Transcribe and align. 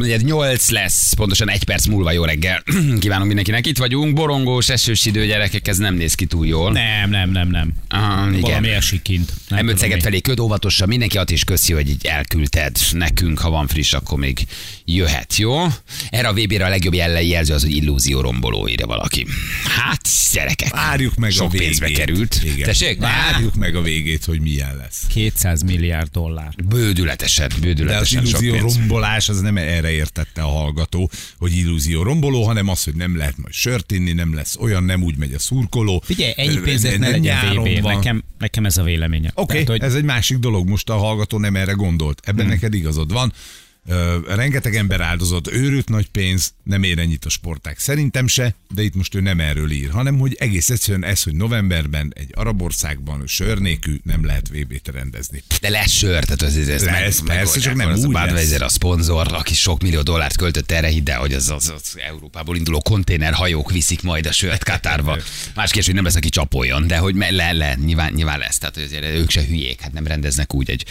3-8 0.00 0.70
lesz, 0.70 1.12
pontosan 1.12 1.50
egy 1.50 1.64
perc 1.64 1.86
múlva 1.86 2.12
jó 2.12 2.24
reggel. 2.24 2.62
Kívánunk 3.00 3.26
mindenkinek. 3.26 3.66
Itt 3.66 3.78
vagyunk, 3.78 4.14
borongós, 4.14 4.68
esős 4.68 5.04
idő, 5.06 5.26
gyerekek, 5.26 5.68
ez 5.68 5.78
nem 5.78 5.94
néz 5.94 6.14
ki 6.14 6.26
túl 6.26 6.46
jól. 6.46 6.72
Nem, 6.72 7.10
nem, 7.10 7.30
nem, 7.30 7.48
nem. 7.48 7.72
Ah, 7.88 8.26
igen. 8.28 8.40
Valami 8.40 8.68
esik 8.68 9.02
kint. 9.02 9.32
Nem 9.48 9.76
Szeged 9.76 10.02
felé 10.02 10.20
köd 10.20 10.40
óvatosan, 10.40 10.88
mindenki 10.88 11.18
at 11.18 11.30
is 11.30 11.44
köszi, 11.44 11.72
hogy 11.72 11.88
így 11.88 12.06
elküldted 12.06 12.76
nekünk, 12.92 13.38
ha 13.38 13.50
van 13.50 13.66
friss, 13.66 13.92
akkor 13.92 14.18
még 14.18 14.46
jöhet, 14.84 15.36
jó? 15.36 15.66
Erre 16.10 16.28
a 16.28 16.32
VB-re 16.32 16.64
a 16.64 16.68
legjobb 16.68 16.94
jellei 16.94 17.28
jelző 17.28 17.54
az, 17.54 17.62
hogy 17.62 17.74
illúzió 17.76 18.20
romboló, 18.20 18.68
írja 18.68 18.86
valaki. 18.86 19.26
Hát, 19.64 20.08
gyerekek. 20.32 20.70
Várjuk 20.70 21.14
meg 21.14 21.30
Sok 21.30 21.46
a 21.46 21.48
végét. 21.48 21.66
pénzbe 21.66 21.90
került. 21.90 22.40
Igen. 22.44 22.66
Tessék? 22.66 22.98
Várjuk 22.98 23.54
meg 23.54 23.74
a 23.76 23.82
végét, 23.82 24.24
hogy 24.24 24.40
milyen 24.40 24.76
lesz. 24.76 25.00
200 25.08 25.62
milliárd 25.62 26.08
dollár. 26.12 26.54
Bődületesen, 26.68 27.48
De 27.48 27.54
az 27.54 27.60
bődületesen 27.60 28.24
sok 28.24 28.42
illúzió 28.42 28.52
pénz. 28.60 28.76
rombolás, 28.76 29.28
az 29.28 29.40
nem 29.40 29.56
erre 29.56 29.85
értette 29.92 30.42
a 30.42 30.48
hallgató, 30.48 31.10
hogy 31.38 31.56
illúzió 31.56 32.02
romboló, 32.02 32.42
hanem 32.44 32.68
az, 32.68 32.84
hogy 32.84 32.94
nem 32.94 33.16
lehet 33.16 33.36
majd 33.36 33.54
sört 33.54 33.92
inni, 33.92 34.12
nem 34.12 34.34
lesz 34.34 34.56
olyan, 34.60 34.84
nem 34.84 35.02
úgy 35.02 35.16
megy 35.16 35.34
a 35.34 35.38
szurkoló. 35.38 36.02
Figyelj, 36.04 36.32
ennyi 36.36 36.58
pénzért 36.60 36.98
ne 36.98 37.08
ö, 37.08 37.10
legyen 37.10 37.62
VB. 37.62 37.82
Nekem, 37.82 38.24
nekem 38.38 38.64
ez 38.64 38.76
a 38.76 38.82
véleményem. 38.82 39.32
Oké, 39.34 39.46
Tehát, 39.46 39.62
okay, 39.62 39.78
hogy 39.78 39.88
ez 39.88 39.94
egy 39.94 40.04
másik 40.04 40.38
dolog, 40.38 40.68
most 40.68 40.90
a 40.90 40.96
hallgató 40.96 41.38
nem 41.38 41.56
erre 41.56 41.72
gondolt. 41.72 42.20
Ebben 42.24 42.44
hmm. 42.44 42.54
neked 42.54 42.74
igazod 42.74 43.12
van. 43.12 43.32
Rengeteg 44.26 44.74
ember 44.76 45.00
áldozott, 45.00 45.48
őrült 45.48 45.88
nagy 45.88 46.08
pénz, 46.08 46.54
nem 46.62 46.82
ér 46.82 46.98
ennyit 46.98 47.24
a 47.24 47.28
sporták. 47.28 47.78
Szerintem 47.78 48.26
se, 48.26 48.54
de 48.74 48.82
itt 48.82 48.94
most 48.94 49.14
ő 49.14 49.20
nem 49.20 49.40
erről 49.40 49.70
ír, 49.70 49.90
hanem 49.90 50.18
hogy 50.18 50.36
egész 50.38 50.70
egyszerűen 50.70 51.04
ez, 51.04 51.22
hogy 51.22 51.34
novemberben 51.34 52.12
egy 52.14 52.30
arab 52.34 52.62
országban 52.62 53.22
sör 53.26 53.58
nélkül 53.58 54.00
nem 54.02 54.24
lehet 54.24 54.48
VB-t 54.48 54.88
rendezni. 54.88 55.42
De 55.60 55.68
lesz 55.68 55.90
sör, 55.90 56.24
tehát 56.24 56.42
az, 56.42 56.56
ez, 56.56 56.68
ez 56.68 56.84
Lesz, 56.84 57.22
persze, 57.24 57.60
csak 57.60 57.74
nem 57.74 57.88
az 57.88 58.02
a 58.02 58.06
úgy 58.06 58.12
Budweiser 58.12 58.60
lesz. 58.60 58.60
a 58.60 58.68
szponzor, 58.68 59.32
aki 59.32 59.54
sok 59.54 59.82
millió 59.82 60.02
dollárt 60.02 60.36
költött 60.36 60.70
erre, 60.70 60.88
hidd 60.88 61.10
el, 61.10 61.18
hogy 61.18 61.34
az, 61.34 61.50
az, 61.50 61.72
az 61.76 61.98
Európából 62.08 62.56
induló 62.56 62.80
konténerhajók 62.80 63.70
viszik 63.70 64.02
majd 64.02 64.26
a 64.26 64.32
sört 64.32 64.64
Katárba. 64.64 65.18
Más 65.54 65.66
kérdés, 65.66 65.86
hogy 65.86 65.94
nem 65.94 66.04
lesz, 66.04 66.14
aki 66.14 66.28
csapoljon, 66.28 66.86
de 66.86 66.96
hogy 66.96 67.14
le, 67.30 67.52
le, 67.52 67.74
nyilván, 67.84 68.12
nyilván 68.12 68.38
lesz. 68.38 68.58
Tehát 68.58 68.74
hogy 68.74 68.98
ők 69.02 69.30
se 69.30 69.44
hülyék, 69.44 69.80
hát 69.80 69.92
nem 69.92 70.06
rendeznek 70.06 70.54
úgy 70.54 70.70
egy 70.70 70.84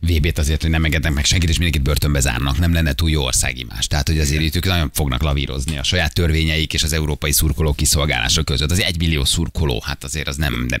VB-t 0.00 0.38
azért, 0.38 0.62
hogy 0.62 0.70
nem 0.70 0.84
engednek 0.84 1.12
meg 1.12 1.24
senkit, 1.24 1.48
és 1.48 1.56
mindenkit 1.56 1.82
börtönbe 1.82 2.20
zárnak. 2.20 2.39
Nem 2.58 2.72
lenne 2.72 2.92
túl 2.92 3.10
jó 3.10 3.22
országimás. 3.22 3.86
Tehát, 3.86 4.08
hogy 4.08 4.18
azért 4.18 4.42
itt 4.42 4.56
ők 4.56 4.66
nagyon 4.66 4.90
fognak 4.94 5.22
lavírozni 5.22 5.78
a 5.78 5.82
saját 5.82 6.14
törvényeik 6.14 6.74
és 6.74 6.82
az 6.82 6.92
európai 6.92 7.32
szurkolók 7.32 7.76
kiszolgálása 7.76 8.42
között. 8.42 8.70
Az 8.70 8.80
egy 8.82 8.98
millió 8.98 9.24
szurkoló, 9.24 9.82
hát 9.86 10.04
azért 10.04 10.28
az 10.28 10.36
nem, 10.36 10.66
nem, 10.68 10.80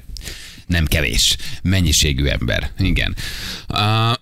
nem 0.66 0.86
kevés 0.86 1.36
mennyiségű 1.62 2.24
ember. 2.24 2.70
Igen. 2.78 3.16
Uh, 3.68 4.12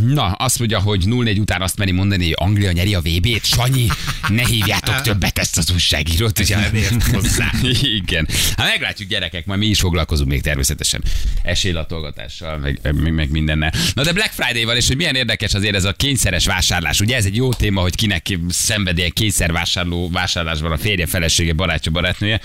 na, 0.00 0.32
azt 0.32 0.58
mondja, 0.58 0.80
hogy 0.80 1.04
0-4 1.06 1.40
után 1.40 1.62
azt 1.62 1.76
meri 1.76 1.92
mondani, 1.92 2.24
hogy 2.24 2.34
Anglia 2.36 2.72
nyeri 2.72 2.94
a 2.94 3.00
VB-t. 3.00 3.44
Sanyi, 3.44 3.86
ne 4.28 4.46
hívjátok 4.46 5.00
többet 5.00 5.38
ezt 5.38 5.58
az 5.58 5.70
újságírót. 5.70 6.38
Ugye? 6.38 6.56
nem 6.56 6.74
ért 6.74 7.02
hozzá. 7.02 7.52
Igen. 7.82 8.28
Hát 8.56 8.68
meglátjuk 8.68 9.08
gyerekek, 9.08 9.46
majd 9.46 9.60
mi 9.60 9.66
is 9.66 9.80
foglalkozunk 9.80 10.28
még 10.28 10.42
természetesen 10.42 11.02
esélylatolgatással, 11.42 12.58
meg, 12.58 12.80
meg, 12.82 13.12
meg 13.12 13.30
mindennel. 13.30 13.72
Na 13.94 14.02
de 14.02 14.12
Black 14.12 14.32
Friday 14.32 14.64
van, 14.64 14.76
és 14.76 14.86
hogy 14.86 14.96
milyen 14.96 15.14
érdekes 15.14 15.54
azért 15.54 15.74
ez 15.74 15.84
a 15.84 15.92
kényszeres 15.92 16.46
vásárlás. 16.46 17.00
Ugye 17.00 17.16
ez 17.16 17.24
egy 17.24 17.36
jó 17.36 17.52
téma, 17.52 17.80
hogy 17.80 17.94
kinek 17.94 18.38
szenved 18.48 18.98
ilyen 18.98 19.10
kényszer 19.12 19.52
vásárló, 19.52 20.10
vásárlásban 20.10 20.72
a 20.72 20.78
férje, 20.78 21.06
felesége, 21.06 21.52
barátja, 21.52 21.92
barátnője. 21.92 22.40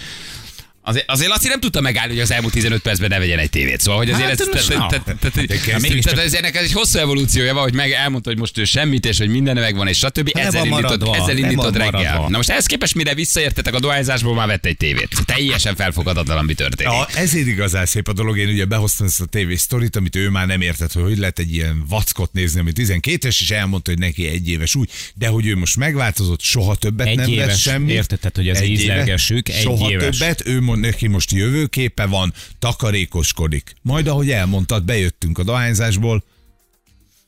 Azért, 0.84 1.10
azért 1.10 1.30
Laci 1.30 1.48
nem 1.48 1.60
tudta 1.60 1.82
megállni, 1.82 2.14
hogy 2.14 2.22
az 2.22 2.32
elmúlt 2.32 2.54
15 2.54 2.82
percben 2.82 3.10
ne 3.10 3.20
vegyen 3.20 3.40
egy 3.40 3.50
tévét. 3.50 3.80
Szóval, 3.80 3.98
hogy 4.00 4.10
azért 4.10 4.28
Hát, 4.30 4.40
ez, 4.40 4.48
most 4.48 4.68
tehát- 4.68 6.18
ez 6.26 6.34
ennek 6.34 6.56
ez 6.56 6.64
egy 6.64 6.72
hosszú 6.72 7.00
evolúciója 7.00 7.54
van, 7.54 7.64
hogy 7.64 7.74
meg 7.74 7.92
elmondta, 7.92 8.30
hogy 8.30 8.40
most 8.40 8.58
ő 8.58 8.64
semmit, 8.64 9.06
és 9.06 9.18
hogy 9.18 9.30
minden 9.30 9.56
megvan, 9.56 9.88
és 9.88 9.98
stb. 9.98 10.30
Ezzel 10.34 10.66
indított, 10.66 11.16
ezzel 11.16 11.38
indított 11.38 11.78
van 11.78 11.92
reggel. 11.92 12.26
Na 12.30 12.38
most 12.38 12.50
ehhez 12.50 12.66
képest, 12.66 12.96
mire 12.96 13.14
visszaértetek 13.14 13.74
a 13.74 13.80
dohányzásból, 13.80 14.34
már 14.36 14.47
vett 14.47 14.66
egy 14.66 14.78
tévét. 14.78 15.08
Teljesen 15.25 15.75
felfogadatlan, 15.75 16.38
ami 16.38 16.53
történik. 16.53 16.94
Ja, 16.94 17.08
ezért 17.22 17.47
igazán 17.47 17.86
szép 17.86 18.08
a 18.08 18.14
dolog. 18.14 18.38
Én 18.38 18.47
ugye 18.47 18.66
behoztam 18.66 19.06
ezt 19.08 19.22
a 19.22 19.25
TV 19.25 19.53
sztorit, 19.56 19.96
amit 19.96 20.16
ő 20.16 20.30
már 20.30 20.47
nem 20.47 20.62
értett, 20.62 20.91
hogy 20.94 21.03
hogy 21.03 21.18
lehet 21.18 21.40
egy 21.40 21.53
ilyen 21.53 21.84
vackot 21.90 22.34
nézni, 22.34 22.59
ami 22.59 22.72
12-es, 22.75 23.25
és 23.41 23.52
elmondta, 23.52 23.90
hogy 23.91 24.00
neki 24.00 24.28
egy 24.28 24.50
éves 24.50 24.75
úgy, 24.75 24.90
de 25.16 25.28
hogy 25.28 25.46
ő 25.47 25.56
most 25.56 25.78
megváltozott, 25.78 26.41
soha 26.41 26.75
többet 26.75 27.08
Egy 27.08 27.16
nem 27.18 27.30
éves, 27.30 27.46
vesz 27.46 27.59
semmit. 27.59 27.96
érted, 27.96 28.20
tehát, 28.20 28.36
hogy 28.36 28.47
Egy 28.47 28.56
éves, 28.70 28.80
ízlelgessük, 28.81 29.50
egy 29.50 29.62
soha 29.62 29.90
éves. 29.91 30.18
többet, 30.18 30.47
ő 30.47 30.62
mond 30.72 30.84
neki 30.84 31.08
most 31.08 31.32
jövőképe 31.32 32.06
van, 32.06 32.34
takarékoskodik. 32.59 33.74
Majd 33.82 34.08
ahogy 34.08 34.32
elmondtad, 34.32 34.84
bejöttünk 34.84 35.38
a 35.38 35.44
dohányzásból, 35.44 36.24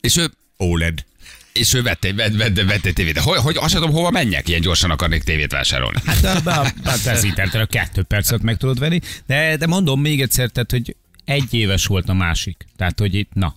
És 0.01 0.15
ő, 0.17 0.31
OLED. 0.57 1.05
és 1.53 1.73
ő 1.73 1.81
vett 1.81 2.03
egy, 2.03 2.15
vett, 2.15 2.35
vett, 2.35 2.61
vett 2.61 2.85
egy 2.85 2.93
tévét. 2.93 3.17
Hogy, 3.17 3.37
hogy 3.37 3.57
azt 3.59 3.73
tudom, 3.73 3.91
hova 3.91 4.09
menjek, 4.09 4.47
ilyen 4.47 4.61
gyorsan 4.61 4.91
akarnék 4.91 5.23
tévét 5.23 5.51
vásárolni. 5.51 5.99
Hát, 6.05 6.49
hát 6.83 7.05
az 7.05 7.23
interneten 7.23 7.61
a 7.61 7.65
kettő 7.65 8.03
percet 8.03 8.41
meg 8.41 8.57
tudod 8.57 8.79
venni, 8.79 8.99
de, 9.25 9.57
de 9.57 9.67
mondom 9.67 10.01
még 10.01 10.21
egyszer, 10.21 10.49
tehát, 10.49 10.71
hogy 10.71 10.95
egy 11.25 11.53
éves 11.53 11.85
volt 11.85 12.09
a 12.09 12.13
másik. 12.13 12.65
Tehát, 12.77 12.99
hogy 12.99 13.15
itt, 13.15 13.33
na. 13.33 13.55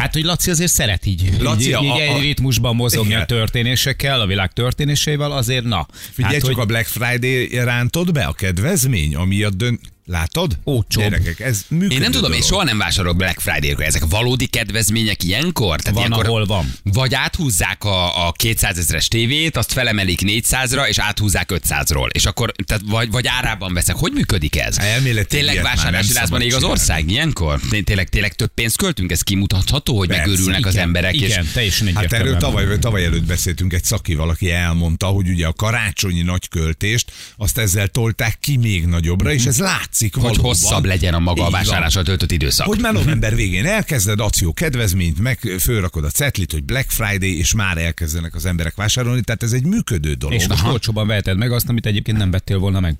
Hát, 0.00 0.12
hogy 0.12 0.22
Laci 0.24 0.50
azért 0.50 0.70
szeret 0.72 1.06
így, 1.06 1.30
Laci, 1.40 1.60
így, 1.62 1.68
így 1.68 1.74
a- 1.74 1.94
a- 1.94 2.00
egy 2.00 2.20
ritmusban 2.20 2.74
mozogni 2.76 3.08
Igen. 3.08 3.20
a 3.20 3.24
történésekkel, 3.24 4.20
a 4.20 4.26
világ 4.26 4.52
történéseivel, 4.52 5.32
azért 5.32 5.64
na. 5.64 5.86
Figyelj, 6.12 6.34
hát, 6.34 6.42
csak 6.42 6.54
hogy 6.54 6.62
a 6.62 6.66
Black 6.66 6.86
Friday 6.86 7.48
rántod 7.64 8.12
be 8.12 8.24
a 8.24 8.32
kedvezmény, 8.32 9.14
amiatt 9.14 9.54
dönt... 9.54 9.80
Látod? 10.06 10.58
Olcsóbb. 10.64 11.02
Gyerekek, 11.02 11.40
ez 11.40 11.64
működő 11.68 11.94
Én 11.94 12.00
nem 12.00 12.10
tudom, 12.10 12.32
én 12.32 12.38
dolog. 12.38 12.52
soha 12.52 12.64
nem 12.64 12.78
vásárolok 12.78 13.16
Black 13.16 13.40
Friday-kor. 13.40 13.84
Ezek 13.84 14.02
valódi 14.08 14.46
kedvezmények 14.46 15.22
ilyenkor? 15.24 15.80
Tehát 15.80 15.98
Van, 15.98 16.06
ilyenkor 16.06 16.26
ahol 16.26 16.46
van. 16.46 16.72
Vagy 16.82 17.14
áthúzzák 17.14 17.84
a, 17.84 18.26
a 18.26 18.32
200 18.32 18.78
ezeres 18.78 19.08
tévét, 19.08 19.56
azt 19.56 19.72
felemelik 19.72 20.20
400-ra, 20.24 20.86
és 20.88 20.98
áthúzzák 20.98 21.50
500-ról. 21.54 22.08
És 22.12 22.24
akkor, 22.24 22.52
tehát 22.66 22.82
vagy, 22.86 23.10
vagy 23.10 23.26
árában 23.26 23.74
veszek. 23.74 23.96
Hogy 23.96 24.12
működik 24.12 24.56
ez? 24.58 24.78
Elméletileg 24.78 25.26
Tényleg 25.26 25.62
vásárlási 25.62 26.12
lázban 26.12 26.40
ég 26.40 26.54
az 26.54 26.62
ország 26.62 27.10
ilyenkor? 27.10 27.60
Té- 27.70 27.84
Tényleg, 27.84 28.08
tényleg 28.08 28.34
több 28.34 28.54
pénzt 28.54 28.76
költünk? 28.76 29.10
Ez 29.10 29.22
kimutatható, 29.22 29.98
hogy 29.98 30.08
Persze. 30.08 30.26
megőrülnek 30.26 30.66
az 30.66 30.72
igen, 30.72 30.84
emberek? 30.86 31.14
Igen, 31.14 31.44
És 31.44 31.50
teljesen 31.52 31.94
Hát 31.94 32.12
erről 32.12 32.36
tavaly, 32.36 32.78
tavaly 32.78 33.04
előtt 33.04 33.24
beszéltünk 33.24 33.72
egy 33.72 33.84
szakival, 33.84 34.28
aki 34.28 34.50
elmondta, 34.50 35.06
hogy 35.06 35.28
ugye 35.28 35.46
a 35.46 35.52
karácsonyi 35.52 36.22
nagy 36.22 36.48
költést, 36.48 37.12
azt 37.36 37.58
ezzel 37.58 37.88
tolták 37.88 38.38
ki 38.40 38.56
még 38.56 38.86
nagyobbra, 38.86 39.32
és 39.32 39.44
ez 39.44 39.58
látszik 39.90 40.14
hogy 40.14 40.22
valóban. 40.22 40.44
hosszabb 40.44 40.84
legyen 40.84 41.14
a 41.14 41.18
maga 41.18 41.46
a 41.46 41.50
vásárlással 41.50 42.02
töltött 42.02 42.32
időszak. 42.32 42.66
Hogy 42.66 42.80
már 42.80 42.92
november 43.02 43.34
végén 43.34 43.66
elkezded 43.66 44.20
akció 44.20 44.52
kedvezményt, 44.52 45.20
meg 45.20 45.38
fölrakod 45.58 46.04
a 46.04 46.10
cetlit, 46.10 46.52
hogy 46.52 46.64
Black 46.64 46.90
Friday, 46.90 47.38
és 47.38 47.54
már 47.54 47.78
elkezdenek 47.78 48.34
az 48.34 48.46
emberek 48.46 48.74
vásárolni, 48.74 49.20
tehát 49.20 49.42
ez 49.42 49.52
egy 49.52 49.64
működő 49.64 50.14
dolog. 50.14 50.40
És 50.40 50.48
most 50.48 50.66
olcsóban 50.66 51.06
veheted 51.06 51.36
meg 51.36 51.52
azt, 51.52 51.68
amit 51.68 51.86
egyébként 51.86 52.18
nem 52.18 52.30
vettél 52.30 52.58
volna 52.58 52.80
meg. 52.80 52.98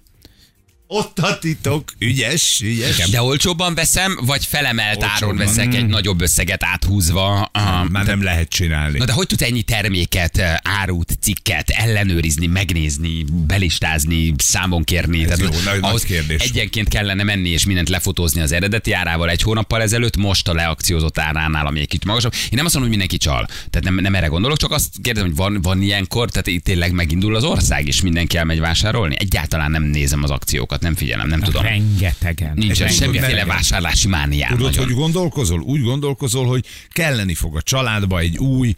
Ott 0.92 1.18
a 1.18 1.38
titok, 1.38 1.92
ügyes, 1.98 2.60
ügyes. 2.64 3.08
De 3.10 3.22
olcsóbban 3.22 3.74
veszem, 3.74 4.18
vagy 4.26 4.44
felemelt 4.46 5.02
áron 5.02 5.12
Olcsóbban. 5.12 5.36
veszek 5.36 5.74
egy 5.74 5.86
nagyobb 5.86 6.20
összeget 6.20 6.64
áthúzva? 6.64 7.48
Ah, 7.52 7.88
Már 7.88 8.06
nem 8.06 8.22
lehet 8.22 8.48
csinálni. 8.48 8.98
Na 8.98 9.04
de 9.04 9.12
hogy 9.12 9.26
tudsz 9.26 9.42
ennyi 9.42 9.62
terméket, 9.62 10.38
árut, 10.62 11.12
cikket 11.20 11.68
ellenőrizni, 11.70 12.46
megnézni, 12.46 13.24
belistázni, 13.46 14.34
számon 14.38 14.84
kérni? 14.84 15.30
Ez 15.30 15.40
jó, 15.40 15.46
nagy- 15.48 15.64
nagy 15.64 15.78
ahhoz 15.80 16.02
kérdés. 16.02 16.40
Egyenként 16.42 16.88
kellene 16.88 17.22
menni 17.22 17.48
és 17.48 17.64
mindent 17.66 17.88
lefotózni 17.88 18.40
az 18.40 18.52
eredeti 18.52 18.92
árával 18.92 19.30
egy 19.30 19.42
hónappal 19.42 19.82
ezelőtt, 19.82 20.16
most 20.16 20.48
a 20.48 20.54
leakciózott 20.54 21.18
áránál, 21.18 21.66
ami 21.66 21.80
egy 21.80 21.88
kicsit 21.88 22.04
magasabb. 22.04 22.32
Én 22.32 22.48
nem 22.50 22.64
azt 22.64 22.74
mondom, 22.74 22.90
hogy 22.92 22.98
mindenki 22.98 23.16
csal. 23.16 23.46
Tehát 23.46 23.82
nem, 23.84 23.94
nem 23.94 24.14
erre 24.14 24.26
gondolok, 24.26 24.58
csak 24.58 24.70
azt 24.72 24.88
kérdezem, 25.02 25.28
hogy 25.28 25.38
van, 25.38 25.58
van 25.62 25.82
ilyenkor, 25.82 26.30
tehát 26.30 26.46
itt 26.46 26.64
tényleg 26.64 26.92
megindul 26.92 27.34
az 27.36 27.44
ország, 27.44 27.86
és 27.86 28.00
mindenki 28.00 28.36
elmegy 28.36 28.60
vásárolni. 28.60 29.16
Egyáltalán 29.18 29.70
nem 29.70 29.82
nézem 29.82 30.22
az 30.22 30.30
akciókat, 30.30 30.78
nem 30.80 30.94
figyelem, 30.94 31.28
nem 31.28 31.40
tudom. 31.40 31.62
Rengetegen. 31.62 32.52
Nincsen 32.54 32.86
Egy- 32.86 32.94
semmiféle 32.94 33.44
vásárlási 33.44 34.08
mániám. 34.08 34.50
Tudod, 34.50 34.70
nagyon. 34.70 34.84
hogy 34.84 34.94
gondolkozol? 34.94 35.60
Úgy 35.60 35.82
gondolkozol, 35.82 36.46
hogy 36.46 36.64
kelleni 36.88 37.34
fog 37.34 37.56
a 37.56 37.62
családba 37.62 38.18
egy 38.18 38.38
új, 38.38 38.74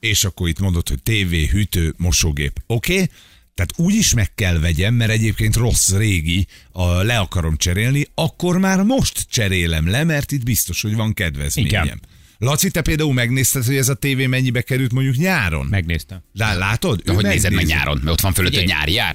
és 0.00 0.24
akkor 0.24 0.48
itt 0.48 0.58
mondod, 0.58 0.88
hogy 0.88 1.02
tévé, 1.02 1.46
hűtő, 1.46 1.94
mosógép. 1.96 2.62
Oké? 2.66 2.92
Okay? 2.92 3.08
Tehát 3.54 3.72
úgy 3.76 3.94
is 3.94 4.14
meg 4.14 4.34
kell 4.34 4.58
vegyem, 4.58 4.94
mert 4.94 5.10
egyébként 5.10 5.56
rossz 5.56 5.90
régi, 5.92 6.46
a, 6.72 7.02
le 7.02 7.18
akarom 7.18 7.56
cserélni, 7.56 8.06
akkor 8.14 8.58
már 8.58 8.82
most 8.82 9.26
cserélem 9.30 9.88
le, 9.88 10.04
mert 10.04 10.32
itt 10.32 10.44
biztos, 10.44 10.82
hogy 10.82 10.94
van 10.94 11.14
kedvezményem. 11.14 11.84
Igen. 11.84 12.00
Laci, 12.42 12.70
te 12.70 12.80
például 12.80 13.12
megnézted, 13.12 13.64
hogy 13.64 13.76
ez 13.76 13.88
a 13.88 13.94
tévé 13.94 14.26
mennyibe 14.26 14.60
került 14.60 14.92
mondjuk 14.92 15.16
nyáron? 15.16 15.66
Megnéztem. 15.70 16.22
Lá, 16.34 16.56
látod? 16.56 17.00
De 17.00 17.12
Ő 17.12 17.14
hogy 17.14 17.24
nézed 17.24 17.52
meg 17.52 17.64
nyáron? 17.66 17.96
Mert 18.02 18.10
ott 18.10 18.20
van 18.20 18.32
fölött 18.32 18.54
egy 18.54 18.66
nyári 18.66 18.92
jár. 18.92 19.14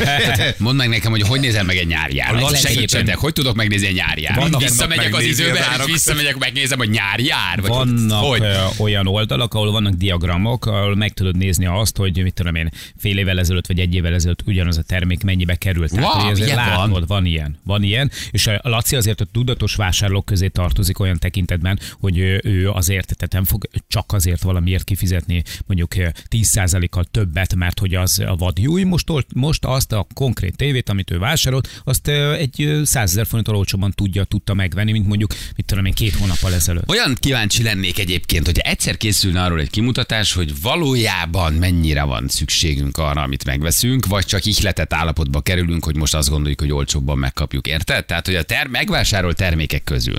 Mondd 0.58 0.76
meg 0.76 0.88
nekem, 0.88 1.10
hogy 1.10 1.22
hogy 1.22 1.40
nézel 1.40 1.64
meg 1.64 1.76
egy 1.76 1.86
nyári 1.86 2.14
jár. 2.16 2.34
Laci 2.34 2.66
Segítsetek, 2.66 3.16
hogy 3.16 3.32
tudok 3.32 3.54
megnézni 3.54 3.86
egy 3.86 3.94
nyári 3.94 4.22
jár? 4.22 4.50
Visszamegyek 4.58 5.14
az 5.14 5.22
időbe, 5.22 5.58
és 5.78 5.84
visszamegyek, 5.92 6.38
megnézem, 6.38 6.78
hogy 6.78 6.90
nyári 6.90 7.24
jár? 7.24 7.60
Vagy 7.60 7.70
Vannak 7.70 8.24
hogy? 8.24 8.42
olyan 8.78 9.06
oldalak, 9.06 9.54
ahol 9.54 9.70
vannak 9.70 9.94
diagramok, 9.94 10.66
ahol 10.66 10.94
meg 10.96 11.12
tudod 11.12 11.36
nézni 11.36 11.66
azt, 11.66 11.96
hogy 11.96 12.22
mit 12.22 12.34
tudom 12.34 12.54
én, 12.54 12.70
fél 12.96 13.18
évvel 13.18 13.38
ezelőtt 13.38 13.66
vagy 13.66 13.78
egy 13.78 13.94
évvel 13.94 14.14
ezelőtt 14.14 14.42
ugyanaz 14.46 14.78
a 14.78 14.82
termék 14.82 15.22
mennyibe 15.22 15.54
került. 15.54 15.90
Tehát, 15.94 16.22
Wow, 16.22 16.36
ilyen 16.36 16.76
van? 16.76 17.04
van 17.06 17.26
ilyen. 17.26 17.58
Van 17.64 17.82
ilyen, 17.82 18.10
és 18.30 18.46
a 18.46 18.60
Laci 18.62 18.96
azért 18.96 19.20
a 19.20 19.24
tudatos 19.32 19.74
vásárlók 19.74 20.24
közé 20.24 20.48
tartozik 20.48 20.98
olyan 20.98 21.18
tekintetben, 21.18 21.78
hogy 22.00 22.18
ő, 22.18 22.40
ő 22.54 22.70
azért, 22.70 23.16
tehát 23.16 23.32
nem 23.32 23.44
fog 23.44 23.68
csak 23.88 24.12
azért 24.12 24.42
valamiért 24.42 24.84
kifizetni 24.84 25.42
mondjuk 25.66 25.96
eh, 25.96 26.10
10%-kal 26.30 27.04
többet, 27.04 27.54
mert 27.54 27.78
hogy 27.78 27.94
az 27.94 28.18
a 28.18 28.36
vadjúj. 28.36 28.82
Most, 28.82 29.08
most 29.34 29.64
azt 29.64 29.92
a 29.92 30.06
konkrét 30.14 30.56
tévét, 30.56 30.88
amit 30.88 31.10
ő 31.10 31.18
vásárolt, 31.18 31.82
azt 31.84 32.08
eh, 32.08 32.38
egy 32.38 32.62
eh, 32.62 32.84
100 32.84 33.10
ezer 33.10 33.26
forinttal 33.26 33.56
olcsóban 33.56 33.90
tudja, 33.90 34.24
tudta 34.24 34.54
megvenni, 34.54 34.92
mint 34.92 35.06
mondjuk, 35.06 35.34
mit 35.56 35.66
tudom 35.66 35.84
én, 35.84 35.92
két 35.92 36.14
hónappal 36.14 36.54
ezelőtt. 36.54 36.88
Olyan 36.88 37.14
kíváncsi 37.14 37.62
lennék 37.62 37.98
egyébként, 37.98 38.46
hogy 38.46 38.58
egyszer 38.58 38.96
készülne 38.96 39.42
arról 39.42 39.60
egy 39.60 39.70
kimutatás, 39.70 40.32
hogy 40.32 40.60
valójában 40.60 41.52
mennyire 41.52 42.02
van 42.02 42.28
szükségünk 42.28 42.98
arra, 42.98 43.22
amit 43.22 43.44
megveszünk, 43.44 44.06
vagy 44.06 44.24
csak 44.24 44.44
ihletett 44.44 44.92
állapotba 44.92 45.40
kerülünk, 45.40 45.84
hogy 45.84 45.96
most 45.96 46.14
azt 46.14 46.28
gondoljuk, 46.28 46.60
hogy 46.60 46.72
olcsóbban 46.72 47.18
megkapjuk. 47.18 47.66
Érted? 47.66 48.06
Tehát, 48.06 48.26
hogy 48.26 48.34
a 48.34 48.42
ter- 48.42 48.68
megvásárolt 48.68 49.36
termékek 49.36 49.84
közül. 49.84 50.16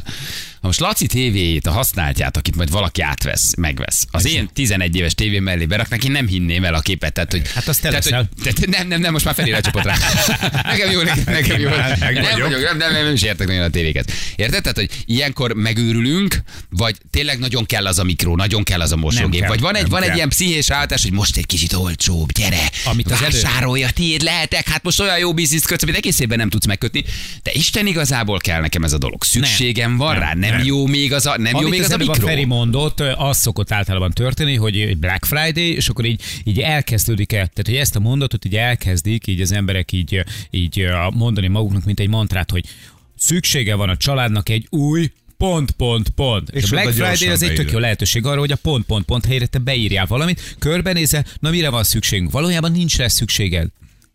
Ha 0.66 0.72
most 0.72 0.84
Laci 0.84 1.06
tévéjét, 1.08 1.68
a 1.68 1.72
használtját, 1.72 2.38
akit 2.38 2.56
majd 2.56 2.70
valaki 2.70 3.02
átvesz, 3.02 3.56
megvesz, 3.56 4.06
az 4.12 4.26
én 4.26 4.50
11 4.54 4.96
éves 4.96 5.14
tévém 5.14 5.44
mellé 5.44 5.66
beraknak, 5.66 6.04
én 6.04 6.12
nem 6.12 6.28
hinném 6.28 6.64
el 6.64 6.74
a 6.74 6.80
képet. 6.80 7.14
Tehát, 7.14 7.32
hogy, 7.32 7.42
Hát 7.54 7.68
azt 7.68 7.82
te 7.82 7.90
tehát, 7.90 8.04
leszel. 8.04 8.30
hogy, 8.44 8.54
tehát, 8.54 8.78
nem, 8.78 8.88
nem, 8.88 9.02
nem, 9.02 9.12
most 9.12 9.26
már 9.26 9.36
felé 9.36 9.52
lecsapott 9.52 9.84
rá. 9.84 9.96
nekem 10.72 10.92
jó, 10.92 11.02
nekem, 11.02 11.24
nekem 11.26 11.60
jó. 11.60 11.70
Nem, 11.70 11.98
vagyok. 12.00 12.40
vagyok, 12.40 12.62
nem, 12.62 12.78
nem, 12.78 12.92
nem, 12.92 13.04
nem 13.04 13.14
is 13.14 13.22
értek 13.22 13.48
nagyon 13.48 13.64
a 13.64 13.70
tévéket. 13.70 14.12
Érted? 14.36 14.62
Tehát, 14.62 14.78
hogy 14.78 14.90
ilyenkor 15.06 15.54
megőrülünk, 15.54 16.38
vagy 16.70 16.96
tényleg 17.10 17.40
nagyon 17.40 17.66
kell 17.66 17.88
az 17.88 18.00
a 18.00 18.04
mikró, 18.04 18.36
nagyon 18.36 18.64
kell 18.64 18.82
az 18.82 18.92
a 18.92 18.96
mosógép, 18.96 19.40
kell, 19.40 19.50
vagy 19.50 19.60
van 19.60 19.76
egy, 19.76 19.82
nem 19.82 19.92
van 19.92 20.02
egy 20.02 20.08
kell. 20.08 20.16
ilyen 20.16 20.30
pszichés 20.30 20.70
állítás, 20.70 21.02
hogy 21.02 21.14
most 21.14 21.38
egy 21.38 21.46
kicsit 21.46 21.74
olcsóbb, 21.74 22.32
gyere, 22.32 22.70
Amit 22.86 23.12
az 23.12 23.20
vásárolja, 23.20 23.90
tiéd 23.90 24.22
lehetek, 24.22 24.68
hát 24.68 24.84
most 24.84 25.00
olyan 25.00 25.18
jó 25.18 25.34
bizniszt 25.34 25.66
kötsz, 25.66 25.84
amit 25.84 25.96
egész 25.96 26.20
évben 26.20 26.38
nem 26.38 26.50
tudsz 26.50 26.66
megkötni. 26.66 27.04
De 27.44 27.52
Isten 27.54 27.88
igazából 27.88 28.40
kell 28.40 28.62
nekem 28.62 28.84
ez 28.84 28.94
a 28.94 28.98
dolog. 28.98 29.24
Szükségem 29.24 29.98
van 29.98 30.14
Nem, 30.14 30.24
rá, 30.24 30.34
nem, 30.34 30.55
nem. 30.58 30.66
jó 30.66 30.86
még 30.86 31.14
az 31.14 31.26
a, 31.26 31.38
nem 31.38 31.54
jó 31.54 31.58
Amit 31.58 31.70
még 31.70 31.82
az 31.82 31.92
a 31.92 31.98
mikró. 31.98 32.28
Feri 32.28 32.46
mondott, 32.46 33.00
az 33.00 33.38
szokott 33.38 33.72
általában 33.72 34.12
történni, 34.12 34.56
hogy 34.56 34.98
Black 34.98 35.26
Friday, 35.26 35.76
és 35.76 35.90
akkor 35.90 36.06
így, 36.06 36.22
így 36.44 36.60
elkezdődik 36.60 37.34
el, 37.34 37.48
tehát 37.48 37.66
hogy 37.66 37.76
ezt 37.76 37.96
a 37.96 38.00
mondatot 38.00 38.46
így 38.46 38.56
elkezdik, 38.56 39.28
így 39.28 39.42
az 39.42 39.52
emberek 39.52 39.92
így, 39.92 40.24
így 40.50 40.88
mondani 41.14 41.48
maguknak, 41.48 41.86
mint 41.86 42.00
egy 42.00 42.10
mantrát, 42.10 42.52
hogy 42.52 42.66
szüksége 43.18 43.76
van 43.76 43.90
a 43.90 43.98
családnak 43.98 44.50
egy 44.50 44.68
új 44.70 45.12
pont, 45.38 45.72
pont, 45.72 46.10
pont. 46.10 46.50
És, 46.50 46.64
És 46.64 46.72
a 46.72 46.76
Black 46.76 46.92
Friday 46.94 47.34
az 47.34 47.44
egy 47.44 47.54
tök 47.54 47.72
jó 47.72 47.78
lehetőség 47.78 48.26
arra, 48.26 48.40
hogy 48.40 48.52
a 48.52 48.56
pont, 48.62 48.86
pont, 48.86 49.06
pont 49.06 49.26
helyére 49.26 49.46
te 49.46 49.60
beírjál 49.60 50.06
valamit, 50.06 50.56
körbenézel, 50.60 51.26
na 51.40 51.50
mire 51.50 51.70
van 51.70 51.84
szükségünk? 51.84 52.32
Valójában 52.32 52.72
nincs 52.72 52.98
rá 52.98 53.08
szükséged. 53.08 53.68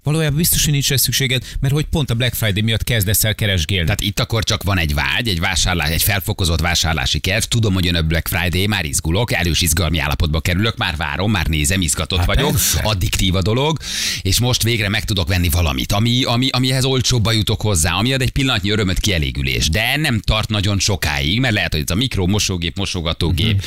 Valójában 0.03 0.37
biztos, 0.37 0.65
hogy 0.65 0.73
nincs 0.73 0.89
rá 0.89 0.97
szükséged, 0.97 1.43
mert 1.61 1.75
hogy 1.75 1.85
pont 1.85 2.11
a 2.11 2.15
Black 2.15 2.35
Friday 2.35 2.63
miatt 2.63 2.85
kezdesz 2.85 3.25
el 3.25 3.35
keresgélni. 3.35 3.85
Tehát 3.85 4.01
itt 4.01 4.21
akkor 4.21 4.45
csak 4.45 4.63
van 4.63 4.79
egy 4.79 4.95
vágy, 4.95 5.29
egy 5.29 5.41
vásárlás, 5.41 5.89
egy 5.91 6.03
felfokozott 6.03 6.61
vásárlási 6.61 7.19
kedv. 7.19 7.45
Tudom, 7.45 7.75
hogy 7.75 7.85
jön 7.85 7.95
a 7.95 8.03
Black 8.03 8.29
Friday, 8.29 8.67
már 8.67 8.85
izgulok, 8.85 9.33
erős 9.33 9.61
izgalmi 9.61 9.99
állapotba 9.99 10.41
kerülök, 10.41 10.77
már 10.77 10.97
várom, 10.97 11.31
már 11.31 11.47
nézem, 11.47 11.81
izgatott 11.81 12.19
Hát 12.19 12.27
vagyok, 12.27 12.51
persze. 12.51 12.81
addiktív 12.83 13.35
a 13.35 13.43
dolog, 13.43 13.79
és 14.23 14.39
most 14.39 14.63
végre 14.63 14.89
meg 14.89 15.05
tudok 15.05 15.29
venni 15.29 15.49
valamit, 15.49 15.93
ami, 15.93 16.23
ami, 16.25 16.49
amihez 16.49 16.85
olcsóbban 16.85 17.35
jutok 17.35 17.61
hozzá, 17.61 17.93
ami 17.93 18.13
ad 18.13 18.23
egy 18.23 18.31
pillanatnyi 18.31 18.71
örömöt, 18.71 19.01
kielégülés. 19.01 19.69
De 19.69 19.97
nem 19.97 20.21
tart 20.21 20.49
nagyon 20.49 20.79
sokáig, 20.79 21.41
mert 21.41 21.55
lehet, 21.55 21.73
hogy 21.73 21.83
ez 21.83 21.91
a 21.91 21.95
mikro, 21.95 22.27
mosógép, 22.27 22.77
mosogatógép, 22.77 23.57
Mhm. 23.57 23.65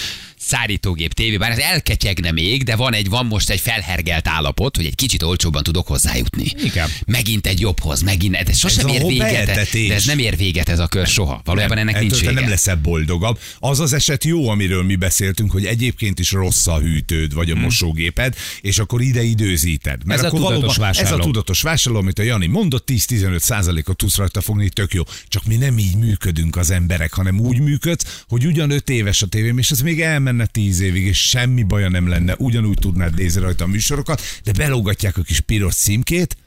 Szárítógép, 0.48 1.14
tévé, 1.14 1.38
bár 1.38 1.52
ez 1.52 1.58
elketyegne 1.58 2.32
még, 2.32 2.64
de 2.64 2.76
van 2.76 2.94
egy, 2.94 3.10
van 3.10 3.26
most 3.26 3.50
egy 3.50 3.60
felhergelt 3.60 4.28
állapot, 4.28 4.76
hogy 4.76 4.86
egy 4.86 4.96
kicsit 4.96 5.24
olcsóbban 5.24 5.64
tudok 5.64 5.88
hozzájutni. 5.88 6.46
Igen. 6.64 6.90
Megint 7.06 7.48
egy 7.48 7.60
jobbhoz, 7.60 8.02
megint, 8.02 8.44
de 8.44 8.54
sosem 8.54 8.88
Ez 8.88 8.96
a 8.96 8.96
ér 8.96 9.06
véget, 9.06 9.46
de 9.88 9.94
ez 9.94 10.06
nem 10.06 10.20
ér 10.20 10.38
véget 10.38 10.70
ez 10.70 10.80
a 10.80 10.88
kör 10.88 11.08
soha. 11.08 11.42
Valójában 11.44 11.78
ennek 11.78 12.00
nincs 12.00 12.20
vége. 12.20 12.32
nem 12.32 12.50
leszel 12.50 12.76
boldogabb. 12.76 13.40
Az 13.60 13.80
az 13.80 13.94
eset 13.94 14.24
jó, 14.24 14.50
amiről 14.50 14.84
mi 14.84 14.96
beszéltünk, 14.96 15.52
hogy 15.52 15.66
egyébként 15.66 16.20
is 16.20 16.32
rossz 16.32 16.68
a 16.68 16.80
hűtőd, 16.80 17.34
vagy 17.34 17.52
a 17.52 17.56
mosógéped, 17.56 18.36
és 18.62 18.80
akkor 18.80 19.02
ide 19.02 19.24
időzíted. 19.24 20.06
Mert 20.06 20.20
Ez 20.20 20.26
a 20.26 20.28
akkor 20.28 20.40
tudatos 20.40 20.76
valóban, 20.76 20.90
ez 20.90 20.98
a 20.98 21.04
vásárló. 21.04 21.24
tudatos 21.24 21.62
vásárló, 21.62 22.00
amit 22.00 22.20
a 22.20 22.24
Jani 22.24 22.48
mondott, 22.48 22.90
10-15 22.92 23.40
százalékot 23.40 23.98
tudsz 23.98 24.18
rajta 24.18 24.42
fogni, 24.42 24.70
tök 24.70 24.94
jó. 24.94 25.04
Csak 25.28 25.46
mi 25.46 25.56
nem 25.56 25.78
így 25.78 25.96
működünk 25.96 26.56
az 26.56 26.70
emberek, 26.70 27.14
hanem 27.14 27.40
úgy 27.40 27.60
működsz, 27.60 28.24
hogy 28.28 28.46
ugyan 28.46 28.70
5 28.70 28.90
éves 28.90 29.22
a 29.22 29.26
tévém, 29.26 29.58
és 29.58 29.72
ez 29.72 29.82
még 29.82 30.02
elmenne 30.34 30.46
10 30.52 30.80
évig, 30.80 31.04
és 31.06 31.30
semmi 31.30 31.64
baja 31.64 31.90
nem 31.90 32.08
lenne, 32.08 32.36
ugyanúgy 32.38 32.78
tudnád 32.80 33.16
nézni 33.16 33.42
rajta 33.42 33.64
a 33.64 33.68
műsorokat, 33.68 34.22
de 34.44 34.52
belógatják 34.52 35.18
a 35.18 35.22
kis 35.22 35.40
piros 35.40 35.76
címkét 35.76 36.38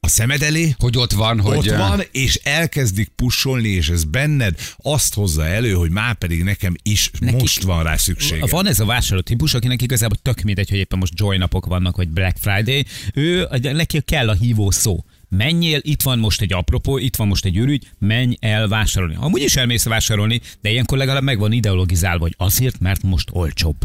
a 0.00 0.08
szemed 0.08 0.42
elé, 0.42 0.74
Hogy 0.78 0.96
ott 0.96 1.12
van, 1.12 1.40
hogy... 1.40 1.56
ott 1.56 1.76
van, 1.76 2.02
és 2.12 2.34
elkezdik 2.34 3.08
pusolni, 3.08 3.68
és 3.68 3.88
ez 3.88 4.04
benned 4.04 4.58
azt 4.76 5.14
hozza 5.14 5.46
elő, 5.46 5.72
hogy 5.72 5.90
már 5.90 6.14
pedig 6.14 6.42
nekem 6.42 6.74
is 6.82 7.10
Nekik- 7.18 7.40
most 7.40 7.62
van 7.62 7.82
rá 7.82 7.96
szüksége. 7.96 8.46
Van 8.46 8.66
ez 8.66 8.80
a 8.80 8.84
vásárló 8.84 9.20
típus, 9.20 9.54
akinek 9.54 9.82
igazából 9.82 10.16
tök 10.22 10.40
mindegy, 10.40 10.68
hogy 10.68 10.78
éppen 10.78 10.98
most 10.98 11.12
Joy 11.16 11.36
napok 11.36 11.66
vannak, 11.66 11.96
vagy 11.96 12.08
Black 12.08 12.36
Friday. 12.40 12.84
Ő, 13.14 13.48
neki 13.60 14.00
kell 14.00 14.28
a 14.28 14.34
hívó 14.34 14.70
szó. 14.70 15.04
Menjél, 15.28 15.78
itt 15.82 16.02
van 16.02 16.18
most 16.18 16.40
egy 16.40 16.52
apropó, 16.52 16.98
itt 16.98 17.16
van 17.16 17.26
most 17.26 17.44
egy 17.44 17.56
ürügy, 17.56 17.88
menj 17.98 18.36
el 18.40 18.68
vásárolni. 18.68 19.16
Amúgy 19.18 19.42
is 19.42 19.56
elmész 19.56 19.84
vásárolni, 19.84 20.40
de 20.60 20.70
ilyenkor 20.70 20.98
legalább 20.98 21.22
meg 21.22 21.38
van 21.38 21.52
ideologizálva, 21.52 22.22
hogy 22.22 22.34
azért, 22.36 22.80
mert 22.80 23.02
most 23.02 23.28
olcsóbb. 23.32 23.76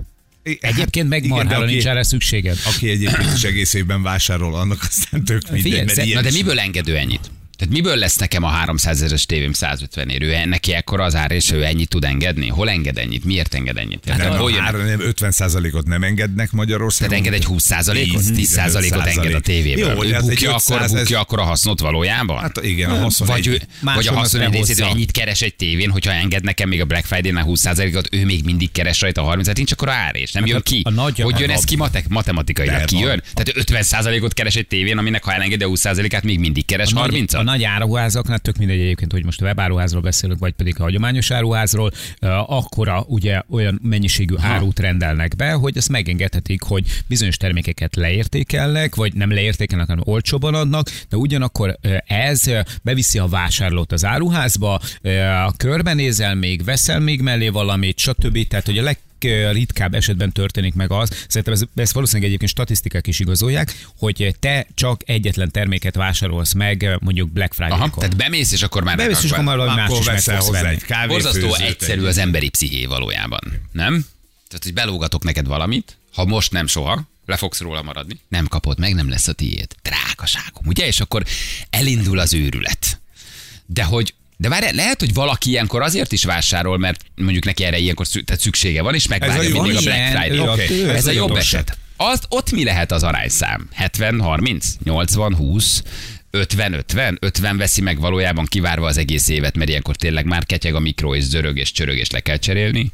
Egyébként 0.59 1.09
meg 1.09 1.25
Hát, 1.27 1.44
igen, 1.44 1.62
aki- 1.62 1.71
nincs 1.71 1.88
erre 1.88 2.03
szükséged. 2.03 2.57
Aki 2.65 2.89
egyébként 2.89 3.33
is 3.36 3.44
egész 3.44 3.74
évben 3.74 4.01
vásárol, 4.01 4.56
annak 4.56 4.81
aztán 4.81 5.24
tök 5.24 5.41
mindegy, 5.44 5.62
Figyelj, 5.62 5.86
mert 5.86 6.13
Na 6.13 6.21
de 6.21 6.31
miből 6.31 6.59
engedő 6.59 6.97
ennyit? 6.97 7.31
Tehát 7.60 7.74
miből 7.74 7.96
lesz 7.96 8.16
nekem 8.18 8.44
a 8.44 8.48
300 8.48 9.02
ezeres 9.02 9.26
tévém 9.26 9.54
150 9.54 10.10
érő? 10.10 10.46
Neki 10.46 10.74
ekkora 10.74 11.04
az 11.04 11.16
ár, 11.16 11.32
és 11.32 11.52
ő 11.52 11.64
ennyit 11.64 11.90
tud 11.90 12.04
engedni? 12.06 12.48
Hol 12.48 12.70
enged 12.70 12.98
ennyit? 12.98 13.26
Miért 13.26 13.54
enged 13.54 13.78
ennyit? 13.78 14.06
nem, 14.06 14.20
Hát, 14.20 14.28
hol 14.36 14.50
nem, 14.50 14.54
jön? 14.56 14.64
három, 14.64 14.86
nem 14.86 15.00
50%-ot 15.04 15.88
nem 15.88 16.04
engednek 16.04 16.52
Magyarországon. 16.52 17.10
Tehát 17.10 17.26
enged 17.26 17.40
egy 17.42 17.46
20 17.46 17.64
százalékot? 17.64 18.18
10, 18.22 18.32
10 18.32 18.50
százalékot 18.50 19.06
enged 19.06 19.34
a 19.34 19.40
tévéből. 19.40 19.94
Jó, 19.94 20.04
Ő 20.04 20.16
egy 20.16 20.22
bukja, 20.22 20.50
akkor 20.56 20.76
500 20.76 20.94
ez- 20.94 21.00
bukja 21.00 21.20
akkor 21.20 21.40
a 21.40 21.44
hasznot 21.44 21.80
valójában? 21.80 22.40
Hát 22.42 22.60
igen, 22.64 22.90
a 22.90 22.98
haszon 22.98 23.28
vagy, 23.28 23.48
egy- 23.48 23.66
vagy 23.82 24.08
a 24.08 24.14
haszon 24.14 24.42
egy 24.42 24.52
részét, 24.52 24.80
ennyit 24.80 25.12
keres 25.12 25.42
egy 25.42 25.56
tévén, 25.56 25.90
hogyha 25.90 26.12
enged 26.12 26.44
nekem 26.44 26.70
még 26.70 26.82
a 26.82 26.86
Black 26.86 27.06
Friday-nál 27.06 27.44
20%-ot, 27.48 28.08
ő 28.12 28.26
még 28.26 28.44
mindig 28.44 28.72
keres 28.72 29.02
rajta 29.02 29.22
a 29.22 29.26
30 29.26 29.56
nincs 29.58 29.72
akkor 29.72 29.88
a 29.88 29.92
ár, 29.92 30.16
és 30.16 30.32
nem 30.32 30.44
Hát 30.44 30.52
jön 30.52 30.62
ki. 30.62 30.82
hogy 31.24 31.40
jön 31.40 31.50
ez 31.50 31.64
ki 31.64 31.76
mate- 31.76 32.08
matematikailag? 32.10 32.86
Ki 32.86 32.98
jön? 33.00 33.24
Tehát 33.34 33.54
50%-ot 33.56 34.34
keres 34.34 34.56
egy 34.56 34.68
tévén, 34.68 34.98
aminek 34.98 35.24
ha 35.24 35.34
elengedi 35.34 35.64
a 35.64 35.68
20%-át, 35.68 36.24
még 36.24 36.40
mindig 36.40 36.66
keres 36.66 36.90
A 36.92 36.94
nagy, 36.94 37.02
30 37.02 37.34
a 37.34 37.42
nagy 37.50 37.63
áruházaknál 37.63 38.40
tök 38.40 38.57
mindegy 38.57 38.80
egyébként, 38.80 39.12
hogy 39.12 39.25
most 39.25 39.42
a 39.42 39.46
webáruházról 39.46 40.01
beszélünk, 40.01 40.40
vagy 40.40 40.54
pedig 40.54 40.80
a 40.80 40.84
hagyományos 40.84 41.31
áruházról, 41.31 41.92
uh, 42.22 42.30
akkora 42.57 43.04
ugye 43.07 43.42
olyan 43.50 43.80
mennyiségű 43.84 44.36
árut 44.38 44.79
rendelnek 44.79 45.36
be, 45.36 45.51
hogy 45.51 45.77
ezt 45.77 45.89
megengedhetik, 45.89 46.62
hogy 46.62 46.86
bizonyos 47.08 47.38
termékeket 47.38 47.96
leértékelnek, 47.96 48.96
vagy 48.96 49.13
nem 49.13 49.32
leértékelnek, 49.32 49.88
hanem 49.88 50.03
olcsóban 50.06 50.53
adnak, 50.53 50.89
de 51.10 51.18
ugyanakkor 51.18 51.77
ez 52.06 52.44
beviszi 52.84 53.20
a 53.20 53.27
vásárlót 53.27 53.91
az 53.91 54.06
áruházba, 54.06 54.79
uh, 55.03 55.12
körbenézel 55.58 56.36
még, 56.36 56.63
veszel 56.63 57.00
még 57.00 57.22
mellé 57.22 57.50
valamit, 57.50 57.98
stb. 57.98 58.48
Tehát, 58.48 58.65
hogy 58.65 58.77
a 58.77 58.84
leg 58.84 58.98
ritkább 59.52 59.94
esetben 59.94 60.32
történik 60.32 60.74
meg 60.74 60.92
az, 60.92 61.26
szerintem 61.28 61.54
ez, 61.54 61.62
ezt 61.76 61.92
valószínűleg 61.94 62.28
egyébként 62.28 62.52
statisztikák 62.52 63.08
is 63.08 63.20
igazolják, 63.20 63.88
hogy 63.98 64.36
te 64.40 64.68
csak 64.74 65.02
egyetlen 65.06 65.52
terméket 65.52 65.96
vásárolsz 65.96 66.54
meg 66.54 66.98
mondjuk 67.00 67.30
Black 67.30 67.54
Aha, 67.60 67.70
Friday-kor. 67.70 68.04
tehát 68.04 68.18
bemész, 68.18 68.52
és 68.52 68.62
akkor 68.64 68.84
már 68.84 68.98
Bemész, 68.98 69.24
és 69.24 69.32
akkor 69.32 69.44
már 69.44 69.58
valami 69.58 69.76
más 69.82 70.00
is 70.00 70.06
veszel 70.06 70.40
hozzá 70.40 70.62
venni. 70.62 70.74
egy 70.76 70.84
kávéfőzőt. 70.84 71.32
Borzasztó 71.42 71.64
egy- 71.64 71.70
egyszerű 71.70 72.04
az 72.06 72.18
emberi 72.18 72.50
psziché 72.50 72.86
valójában, 72.86 73.40
nem? 73.72 74.06
Tehát, 74.48 74.64
hogy 74.64 74.74
belógatok 74.74 75.24
neked 75.24 75.48
valamit, 75.48 75.98
ha 76.14 76.26
most 76.26 76.52
nem 76.52 76.68
soha, 76.68 77.08
le 77.26 77.38
fogsz 77.38 77.60
róla 77.60 77.82
maradni, 77.82 78.20
nem 78.28 78.48
kapod 78.48 78.80
meg, 78.80 78.94
nem 78.96 79.10
lesz 79.10 79.28
a 79.28 79.34
tiéd. 79.34 79.68
Drágaságom, 79.82 80.64
ugye? 80.66 80.88
És 80.88 81.00
akkor 81.00 81.24
elindul 81.70 82.20
az 82.20 82.34
őrület. 82.34 83.00
De 83.66 83.84
hogy 83.84 84.14
de 84.41 84.50
várj, 84.50 84.75
lehet, 84.75 85.00
hogy 85.00 85.13
valaki 85.13 85.50
ilyenkor 85.50 85.81
azért 85.81 86.12
is 86.12 86.24
vásárol, 86.24 86.77
mert 86.77 87.03
mondjuk 87.15 87.46
neki 87.46 87.63
erre 87.63 87.77
ilyenkor 87.77 88.08
szü- 88.08 88.25
tehát 88.25 88.41
szüksége 88.41 88.81
van, 88.81 88.93
és 88.96 89.08
megvárja 89.08 89.41
Ez 89.41 89.50
a 89.50 89.62
mindig 89.62 89.75
a 89.75 89.81
Black 89.81 90.17
Friday. 90.17 90.89
Ez 90.89 91.08
a 91.08 91.12
jobb 91.12 91.27
jobb 91.27 91.38
eset. 91.38 91.77
Azt, 91.98 92.25
ott 92.29 92.51
mi 92.51 92.63
lehet 92.63 92.91
az 92.91 93.03
arányszám? 93.03 93.69
70, 93.74 94.22
30, 94.22 94.67
80, 94.84 95.36
20, 95.36 95.84
50, 96.31 96.74
50, 96.74 97.17
50 97.22 97.58
veszi 97.58 97.81
meg 97.81 98.00
valójában 98.00 98.46
kivárva 98.46 98.88
az 98.88 98.98
egész 98.98 99.27
évet, 99.27 99.58
mert 99.58 99.69
ilyenkor 99.69 99.96
tényleg 99.96 100.25
már 100.25 100.46
ketyeg 100.46 100.75
a 100.75 100.79
mikro, 100.79 101.15
és 101.15 101.24
zörög, 101.24 101.58
és 101.58 101.72
csörög, 101.72 101.98
és 101.98 102.10
le 102.10 102.19
kell 102.19 102.38
cserélni. 102.38 102.91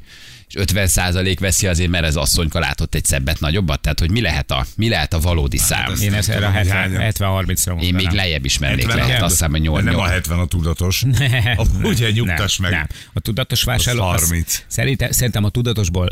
És 0.48 0.56
50 0.56 0.88
százalék 0.88 1.40
veszi 1.40 1.68
azért, 1.68 1.90
mert 1.90 2.06
ez 2.06 2.16
asszonyka 2.16 2.60
látott 2.60 2.96
egy 2.96 3.06
szebbet 3.06 3.40
nagyobbat. 3.40 3.82
Tehát, 3.82 4.00
hogy 4.00 4.12
mi 4.12 4.22
lehet 4.22 4.52
a, 4.52 4.66
mi 4.76 4.90
lehet 4.90 5.14
a 5.14 5.20
valódi 5.20 5.58
szám? 5.58 5.92
ez- 5.92 6.02
Én 6.02 6.14
ezt 6.14 6.30
erre 6.30 6.46
a 6.46 6.50
Tudom, 6.50 6.54
hogy 6.64 6.68
70, 6.72 7.00
hányan. 7.00 7.14
70-30-ra 7.14 7.70
Én 7.70 7.76
még 7.76 7.92
mondanám. 7.92 8.16
lejjebb 8.16 8.46
is 8.46 8.58
mennék 8.58 8.86
70 8.86 9.06
lehet, 9.06 9.22
azt 9.22 9.32
hiszem, 9.32 9.52
hogy 9.52 9.62
de 9.62 9.68
8 9.68 9.84
Nem 9.86 10.00
a 10.00 10.08
70 10.08 10.40
a 10.40 10.46
tudatos. 10.46 11.04
Ugye 11.84 12.12
nyugtass 12.12 12.58
meg. 12.58 12.72
Nem. 12.72 12.88
A 13.14 13.20
tudatos 13.20 13.64
vásárló 13.64 14.04
Az 14.04 14.14
az 14.22 14.28
30. 14.28 14.64
Szerintem, 14.68 15.12
szerintem 15.12 15.44
a 15.44 15.50
tudatosból 15.50 16.10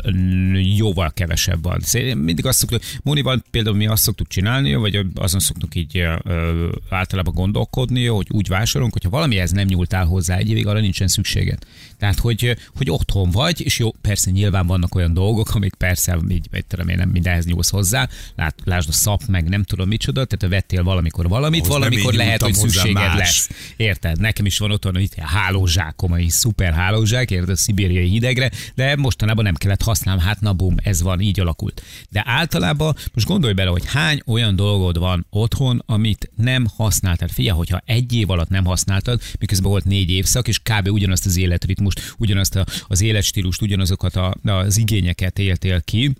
jóval 0.76 1.10
kevesebb 1.12 1.62
van. 1.62 1.80
Szerintem 1.80 2.18
Mindig 2.18 2.46
azt 2.46 2.58
szoktuk, 2.58 2.82
Mónival 3.02 3.42
például 3.50 3.76
mi 3.76 3.86
azt 3.86 4.02
szoktuk 4.02 4.28
csinálni, 4.28 4.74
vagy 4.74 5.00
azon 5.14 5.40
szoktuk 5.40 5.74
így 5.74 5.98
ö, 6.22 6.68
általában 6.90 7.34
gondolkodni, 7.34 8.06
hogy 8.06 8.26
úgy 8.30 8.48
vásárolunk, 8.48 8.92
hogyha 8.92 9.10
valamihez 9.10 9.50
nem 9.50 9.66
nyúltál 9.66 10.04
hozzá 10.04 10.36
egy 10.36 10.50
évig, 10.50 10.66
arra 10.66 10.80
nincsen 10.80 11.08
szükséged. 11.08 11.58
Tehát 11.58 12.14
Tehát, 12.14 12.18
hogy, 12.18 12.56
hogy 12.76 12.90
otthon 12.90 13.30
vagy, 13.30 13.60
és 13.60 13.78
jó, 13.78 13.90
persze 14.00 14.23
nyilván 14.30 14.66
vannak 14.66 14.94
olyan 14.94 15.14
dolgok, 15.14 15.54
amik 15.54 15.74
persze 15.74 16.18
így, 16.28 16.46
egy 16.50 16.66
tudom 16.66 16.88
én, 16.88 16.96
nem 16.96 17.08
mindenhez 17.08 17.46
nyúlsz 17.46 17.70
hozzá. 17.70 18.08
Lát, 18.36 18.54
lásd 18.64 18.88
a 18.88 18.92
szap, 18.92 19.22
meg 19.28 19.48
nem 19.48 19.62
tudom 19.62 19.88
micsoda, 19.88 20.24
tehát 20.24 20.54
vettél 20.54 20.82
valamikor 20.82 21.28
valamit, 21.28 21.60
Ahhoz 21.60 21.72
valamikor 21.72 22.12
lehet, 22.12 22.42
hogy 22.42 22.54
szükséged 22.54 22.94
más. 22.94 23.16
lesz. 23.16 23.50
Érted? 23.76 24.20
Nekem 24.20 24.46
is 24.46 24.58
van 24.58 24.70
otthon 24.70 25.00
itt 25.00 25.14
hálózsákom, 25.14 26.12
egy 26.12 26.30
szuper 26.30 26.72
hálózsák, 26.72 27.30
érted, 27.30 27.48
a 27.48 27.56
szibériai 27.56 28.08
hidegre, 28.08 28.50
de 28.74 28.96
mostanában 28.96 29.44
nem 29.44 29.54
kellett 29.54 29.82
használnom, 29.82 30.24
hát 30.24 30.40
na 30.40 30.52
bum, 30.52 30.74
ez 30.82 31.02
van, 31.02 31.20
így 31.20 31.40
alakult. 31.40 31.82
De 32.10 32.22
általában 32.26 32.94
most 33.14 33.26
gondolj 33.26 33.52
bele, 33.52 33.70
hogy 33.70 33.86
hány 33.86 34.20
olyan 34.26 34.56
dolgod 34.56 34.98
van 34.98 35.26
otthon, 35.30 35.82
amit 35.86 36.30
nem 36.36 36.66
használtad. 36.76 37.30
Figyelj, 37.30 37.56
hogyha 37.56 37.82
egy 37.84 38.12
év 38.12 38.30
alatt 38.30 38.48
nem 38.48 38.64
használtad, 38.64 39.20
miközben 39.38 39.70
volt 39.70 39.84
négy 39.84 40.10
évszak, 40.10 40.48
és 40.48 40.58
kb. 40.58 40.88
ugyanazt 40.88 41.26
az 41.26 41.36
életritmust, 41.36 42.14
ugyanazt 42.18 42.56
a, 42.56 42.66
az 42.88 43.00
életstílust, 43.00 43.62
ugyanazokat 43.62 44.13
a, 44.16 44.34
az 44.44 44.76
igényeket 44.76 45.38
éltél 45.38 45.82
ki, 45.82 46.14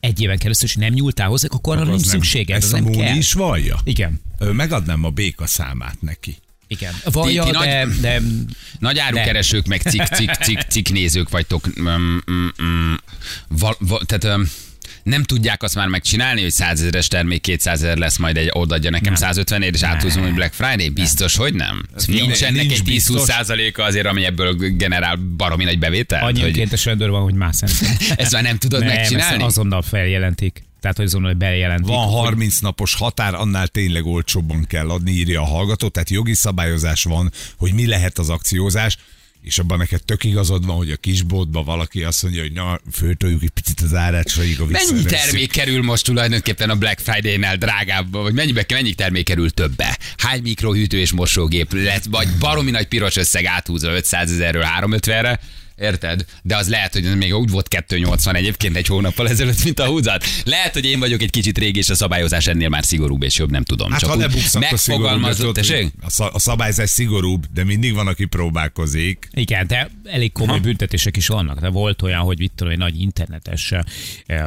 egy 0.00 0.20
éven 0.20 0.38
keresztül, 0.38 0.68
és 0.68 0.74
nem 0.74 0.92
nyúltál 0.92 1.28
hozzá, 1.28 1.48
akkor 1.50 1.76
arra 1.76 1.82
Az 1.82 1.88
nincs 1.88 2.00
nem- 2.02 2.10
szükséged, 2.20 2.56
Ezt 2.56 2.72
a 2.72 2.76
nem 2.76 2.84
Móni 2.84 2.96
kell. 2.96 3.16
is 3.16 3.32
vallja. 3.32 3.80
Igen. 3.84 4.20
Ö, 4.38 4.52
Megadnám 4.52 5.04
a 5.04 5.10
béka 5.10 5.46
számát 5.46 6.00
neki. 6.00 6.36
Igen. 6.66 6.94
Vallja, 7.04 7.44
ti 7.44 7.50
de, 7.50 7.58
nagy- 7.84 8.00
de 8.00 8.20
Nagy 8.78 8.98
árukeresők, 8.98 9.66
meg 9.66 9.80
cik, 9.82 10.02
cik, 10.16 10.30
cik, 10.30 10.58
cik 10.60 10.92
nézők 10.92 11.28
vagytok. 11.28 11.80
Mm, 11.80 11.88
mm, 12.30 12.46
mm. 12.62 12.94
Val, 13.48 13.76
val, 13.78 14.00
tehát 14.04 14.36
um, 14.38 14.48
nem 15.02 15.22
tudják 15.22 15.62
azt 15.62 15.74
már 15.74 15.88
megcsinálni, 15.88 16.42
hogy 16.42 16.50
100 16.50 16.80
ezeres 16.80 17.08
termék 17.08 17.40
200 17.40 17.82
ezer 17.82 17.96
lesz, 17.96 18.16
majd 18.16 18.36
egy 18.36 18.48
odaadja 18.52 18.90
nekem 18.90 19.14
150 19.14 19.62
ért, 19.62 19.74
és 19.74 19.82
áthúzom, 19.82 20.22
hogy 20.22 20.34
Black 20.34 20.52
Friday? 20.52 20.88
Biztos, 20.88 21.36
hogy 21.36 21.54
nem. 21.54 21.82
Nincsen 22.06 22.52
nincs 22.52 22.66
neki 22.68 22.74
egy 22.80 22.82
biztos. 22.82 23.22
10-20 23.22 23.24
százaléka 23.24 23.82
azért, 23.82 24.06
ami 24.06 24.24
ebből 24.24 24.54
generál 24.54 25.16
baromi 25.36 25.64
nagy 25.64 25.78
bevételt? 25.78 26.22
annyi 26.22 26.40
Hogy 26.40 26.48
önkéntes 26.48 26.84
rendőr 26.84 27.10
van, 27.10 27.22
hogy 27.22 27.34
más 27.34 27.56
ezt 28.16 28.32
már 28.32 28.42
nem 28.42 28.56
tudod 28.58 28.80
Nem, 28.84 28.88
megcsinálni? 28.94 29.42
azonnal 29.42 29.82
feljelentik. 29.82 30.62
Tehát, 30.80 30.96
hogy 30.96 31.06
azonnal 31.06 31.32
bejelentik. 31.34 31.86
Van 31.86 32.06
hogy- 32.06 32.24
30 32.24 32.58
napos 32.58 32.94
határ, 32.94 33.34
annál 33.34 33.68
tényleg 33.68 34.06
olcsóbban 34.06 34.64
kell 34.64 34.88
adni, 34.90 35.10
írja 35.10 35.40
a 35.40 35.44
hallgató. 35.44 35.88
Tehát 35.88 36.10
jogi 36.10 36.34
szabályozás 36.34 37.02
van, 37.02 37.32
hogy 37.56 37.72
mi 37.72 37.86
lehet 37.86 38.18
az 38.18 38.28
akciózás, 38.30 38.96
és 39.42 39.58
abban 39.58 39.78
neked 39.78 40.02
tök 40.04 40.24
igazad 40.24 40.66
van, 40.66 40.76
hogy 40.76 40.90
a 40.90 40.96
kisboltban 40.96 41.64
valaki 41.64 42.02
azt 42.02 42.22
mondja, 42.22 42.42
hogy 42.42 42.52
na, 42.52 42.80
föltoljuk 42.92 43.42
egy 43.42 43.50
picit 43.50 43.80
az 43.80 43.94
árát, 43.94 44.32
a 44.58 44.64
Mennyi 44.64 45.02
termék 45.02 45.50
kerül 45.50 45.82
most 45.82 46.04
tulajdonképpen 46.04 46.70
a 46.70 46.76
Black 46.76 46.98
Friday-nál 46.98 47.56
drágább, 47.56 48.12
vagy 48.12 48.34
mennyibe, 48.34 48.64
mennyi 48.68 48.94
termék 48.94 49.24
kerül 49.24 49.50
többe? 49.50 49.98
Hány 50.16 50.42
mikrohűtő 50.42 50.98
és 50.98 51.12
mosógép 51.12 51.72
lett, 51.72 52.04
vagy 52.04 52.28
baromi 52.38 52.70
nagy 52.70 52.86
piros 52.86 53.16
összeg 53.16 53.44
áthúzva 53.44 53.92
500 53.92 54.32
ezerről 54.32 54.64
350-re? 54.80 55.40
Érted? 55.76 56.24
De 56.42 56.56
az 56.56 56.68
lehet, 56.68 56.92
hogy 56.92 57.16
még 57.16 57.34
úgy 57.34 57.50
volt 57.50 57.68
280 57.68 58.34
egyébként 58.34 58.76
egy 58.76 58.86
hónappal 58.86 59.28
ezelőtt, 59.28 59.64
mint 59.64 59.78
a 59.78 59.86
húzat. 59.86 60.24
Lehet, 60.44 60.72
hogy 60.72 60.84
én 60.84 60.98
vagyok 60.98 61.22
egy 61.22 61.30
kicsit 61.30 61.58
régi, 61.58 61.78
és 61.78 61.88
a 61.88 61.94
szabályozás 61.94 62.46
ennél 62.46 62.68
már 62.68 62.84
szigorúbb 62.84 63.22
és 63.22 63.38
jobb, 63.38 63.50
nem 63.50 63.64
tudom. 63.64 63.90
Hát 63.90 64.00
Csak 64.00 64.10
ha 64.10 64.30
szigorúbb. 64.30 64.70
megfogalmazott? 64.70 65.58
A, 66.02 66.10
szab- 66.10 66.34
a 66.34 66.38
szabályzás 66.38 66.90
szigorúbb, 66.90 67.46
de 67.54 67.64
mindig 67.64 67.94
van, 67.94 68.06
aki 68.06 68.24
próbálkozik. 68.24 69.28
Igen, 69.34 69.66
de 69.66 69.90
elég 70.04 70.32
komoly 70.32 70.60
büntetések 70.60 71.16
is 71.16 71.26
vannak. 71.26 71.60
De 71.60 71.68
volt 71.68 72.02
olyan, 72.02 72.20
hogy 72.20 72.50
tudom, 72.54 72.72
egy 72.72 72.78
nagy 72.78 73.00
internetes 73.00 73.72
eh, 74.26 74.46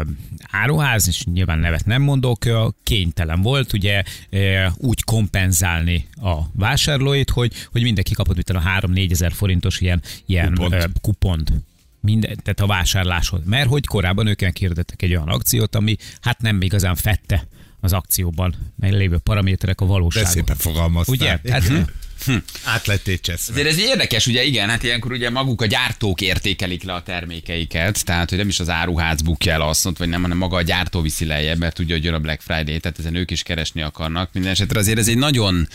áruház, 0.52 1.08
és 1.08 1.24
nyilván 1.24 1.60
nevet 1.60 1.86
nem 1.86 2.02
mondok, 2.02 2.46
eh, 2.46 2.56
kénytelen 2.84 3.42
volt 3.42 3.74
ugye 3.74 4.04
eh, 4.30 4.72
úgy 4.78 5.04
kompenzálni 5.04 6.08
a 6.22 6.38
vásárlóit, 6.54 7.30
hogy, 7.30 7.54
hogy 7.72 7.82
mindenki 7.82 8.14
kapott 8.14 8.36
mit 8.36 8.46
tudom, 8.46 8.64
3-4 8.80 9.12
ezer 9.12 9.32
forintos 9.32 9.82
ilyen, 9.82 10.02
ilyen 10.26 10.54
Kupont. 10.56 10.74
Kupont. 11.20 11.50
kupont 11.50 11.64
minden, 12.06 12.38
tehát 12.44 12.60
a 12.60 12.66
vásárláshoz. 12.66 13.42
Mert 13.46 13.70
hogy 13.70 13.86
korábban 13.86 14.28
ők 14.28 14.54
kirdettek 14.54 15.02
egy 15.02 15.16
olyan 15.16 15.28
akciót, 15.28 15.76
ami 15.76 15.96
hát 16.22 16.42
nem 16.42 16.62
igazán 16.62 16.96
fette 16.96 17.48
az 17.80 17.94
akcióban 17.94 18.56
lévő 18.80 19.18
paraméterek 19.18 19.82
a 19.82 19.86
De 19.86 19.92
valóságot. 19.92 20.30
szépen 20.30 20.56
fogalmaztál. 20.56 21.16
Ugye? 21.16 21.52
Hát, 21.52 21.72
Át 22.64 22.86
lettél 22.86 23.18
cseszve. 23.20 23.54
Azért 23.54 23.68
ez 23.68 23.78
érdekes, 23.78 24.28
ugye 24.28 24.44
igen, 24.44 24.70
hát 24.70 24.84
ilyenkor 24.84 25.12
ugye 25.12 25.30
maguk 25.30 25.62
a 25.62 25.66
gyártók 25.66 26.22
értékelik 26.22 26.84
le 26.84 26.94
a 26.94 27.04
termékeiket, 27.04 28.06
tehát 28.06 28.30
hogy 28.30 28.38
nem 28.38 28.48
is 28.48 28.60
az 28.60 28.70
áruház 28.70 29.22
bukja 29.22 29.54
el 29.54 29.62
azt, 29.62 29.98
vagy 29.98 30.10
nem, 30.10 30.22
hanem 30.22 30.38
maga 30.38 30.56
a 30.56 30.62
gyártó 30.62 31.02
viszi 31.02 31.26
lejjebb, 31.26 31.58
mert 31.58 31.76
tudja, 31.76 31.96
hogy 31.96 32.04
jön 32.04 32.14
a 32.14 32.20
Black 32.20 32.42
Friday, 32.42 32.80
tehát 32.80 33.00
ezen 33.00 33.16
ők 33.16 33.32
is 33.32 33.44
keresni 33.44 33.82
akarnak. 33.82 34.30
Minden 34.34 34.52
esetre 34.52 34.80
azért 34.80 34.98
ez 34.98 35.08
egy 35.08 35.18
nagyon 35.18 35.68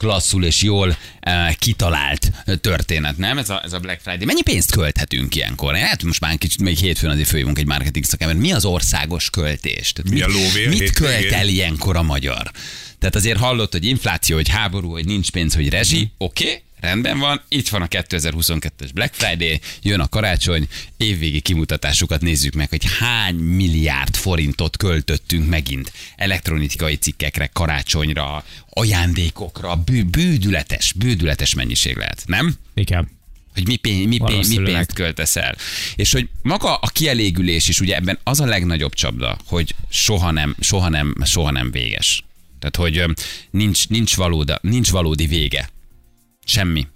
klasszul 0.00 0.44
és 0.44 0.62
jól 0.62 0.88
uh, 1.26 1.54
kitalált 1.54 2.30
történet, 2.60 3.16
nem? 3.16 3.38
Ez 3.38 3.50
a, 3.50 3.60
ez 3.64 3.72
a 3.72 3.78
Black 3.78 4.00
Friday. 4.00 4.24
Mennyi 4.24 4.42
pénzt 4.42 4.70
költhetünk 4.72 5.34
ilyenkor? 5.34 5.76
Hát 5.76 6.02
most 6.02 6.20
már 6.20 6.38
kicsit 6.38 6.60
még 6.60 6.78
hétfőn 6.78 7.10
azért 7.10 7.28
főjünk 7.28 7.58
egy 7.58 7.66
marketing 7.66 8.04
szakember. 8.04 8.36
Mi 8.36 8.52
az 8.52 8.64
országos 8.64 9.30
költés? 9.30 9.92
Tehát 9.92 10.10
Mi 10.12 10.20
a 10.20 10.26
mit, 10.26 10.36
lóvé 10.36 10.66
a 10.66 10.68
mit 10.68 10.78
hétvégén? 10.80 11.20
költ 11.20 11.32
el 11.32 11.48
ilyenkor 11.48 11.96
a 11.96 12.02
magyar? 12.02 12.50
Tehát 13.00 13.14
azért 13.14 13.38
hallott, 13.38 13.72
hogy 13.72 13.84
infláció, 13.84 14.36
hogy 14.36 14.48
háború, 14.48 14.90
hogy 14.90 15.06
nincs 15.06 15.30
pénz, 15.30 15.54
hogy 15.54 15.68
rezsi, 15.68 16.10
oké, 16.18 16.44
okay, 16.44 16.62
rendben 16.80 17.18
van, 17.18 17.42
itt 17.48 17.68
van 17.68 17.82
a 17.82 17.86
2022-es 17.86 18.90
Black 18.94 19.14
Friday, 19.14 19.60
jön 19.82 20.00
a 20.00 20.08
karácsony, 20.08 20.68
évvégi 20.96 21.40
kimutatásokat 21.40 22.20
nézzük 22.20 22.54
meg, 22.54 22.68
hogy 22.68 22.84
hány 22.98 23.34
milliárd 23.34 24.16
forintot 24.16 24.76
költöttünk 24.76 25.48
megint 25.48 25.92
elektronikai 26.16 26.96
cikkekre, 26.96 27.46
karácsonyra, 27.46 28.44
ajándékokra, 28.70 29.76
bű, 29.76 30.04
bődületes, 30.04 30.92
bődületes 30.92 31.54
mennyiség 31.54 31.96
lehet, 31.96 32.22
nem? 32.26 32.54
igen. 32.74 33.08
hogy 33.54 33.66
mi, 33.66 33.76
pénz, 33.76 34.06
mi, 34.06 34.18
pénz, 34.24 34.48
mi 34.48 34.62
pénzt 34.62 34.92
költesz 34.92 35.36
el. 35.36 35.56
És 35.96 36.12
hogy 36.12 36.28
maga 36.42 36.74
a 36.74 36.86
kielégülés 36.86 37.68
is, 37.68 37.80
ugye 37.80 37.96
ebben 37.96 38.18
az 38.22 38.40
a 38.40 38.46
legnagyobb 38.46 38.94
csapda, 38.94 39.38
hogy 39.46 39.74
soha 39.88 40.30
nem, 40.30 40.56
soha 40.60 40.88
nem, 40.88 41.14
soha 41.24 41.50
nem 41.50 41.70
véges. 41.70 42.24
Tehát, 42.60 42.76
hogy 42.76 43.04
nincs, 43.50 43.88
nincs, 43.88 44.16
valóda, 44.16 44.58
nincs 44.62 44.90
valódi 44.90 45.26
vége. 45.26 45.68
Semmi. 46.44 46.86